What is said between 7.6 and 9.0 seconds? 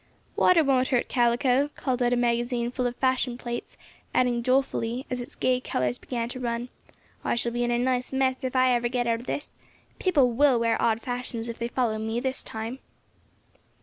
in a nice mess if I ever